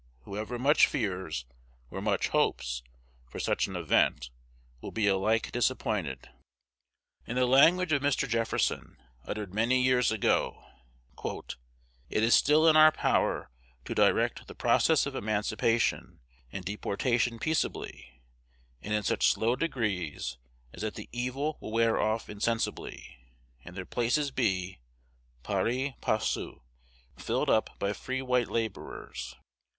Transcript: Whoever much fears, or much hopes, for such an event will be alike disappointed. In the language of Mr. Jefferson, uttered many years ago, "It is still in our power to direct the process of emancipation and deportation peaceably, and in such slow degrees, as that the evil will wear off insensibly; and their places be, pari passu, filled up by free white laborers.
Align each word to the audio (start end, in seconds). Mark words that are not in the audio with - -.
Whoever 0.21 0.57
much 0.57 0.87
fears, 0.87 1.45
or 1.91 2.01
much 2.01 2.29
hopes, 2.29 2.81
for 3.27 3.39
such 3.39 3.67
an 3.67 3.75
event 3.75 4.31
will 4.81 4.89
be 4.89 5.05
alike 5.05 5.51
disappointed. 5.51 6.27
In 7.27 7.35
the 7.35 7.45
language 7.45 7.91
of 7.91 8.01
Mr. 8.01 8.27
Jefferson, 8.27 8.97
uttered 9.27 9.53
many 9.53 9.79
years 9.79 10.11
ago, 10.11 10.65
"It 11.23 12.23
is 12.23 12.33
still 12.33 12.67
in 12.67 12.75
our 12.75 12.91
power 12.91 13.51
to 13.85 13.93
direct 13.93 14.47
the 14.47 14.55
process 14.55 15.05
of 15.05 15.13
emancipation 15.13 16.19
and 16.51 16.65
deportation 16.65 17.37
peaceably, 17.37 18.23
and 18.81 18.95
in 18.95 19.03
such 19.03 19.31
slow 19.31 19.55
degrees, 19.55 20.39
as 20.73 20.81
that 20.81 20.95
the 20.95 21.09
evil 21.11 21.57
will 21.59 21.71
wear 21.73 21.99
off 22.01 22.27
insensibly; 22.27 23.19
and 23.63 23.77
their 23.77 23.85
places 23.85 24.31
be, 24.31 24.79
pari 25.43 25.95
passu, 26.01 26.61
filled 27.19 27.51
up 27.51 27.77
by 27.77 27.93
free 27.93 28.23
white 28.23 28.47
laborers. 28.47 29.35